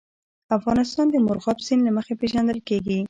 افغانستان 0.57 1.05
د 1.11 1.15
مورغاب 1.25 1.57
سیند 1.67 1.81
له 1.87 1.91
مخې 1.97 2.13
پېژندل 2.21 2.59
کېږي. 2.67 2.99